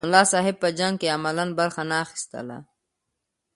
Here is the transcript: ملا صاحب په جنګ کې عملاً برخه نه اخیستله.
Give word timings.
ملا 0.07 0.21
صاحب 0.31 0.55
په 0.63 0.69
جنګ 0.79 0.95
کې 1.01 1.13
عملاً 1.17 1.45
برخه 1.59 1.83
نه 1.89 1.95
اخیستله. 2.05 2.57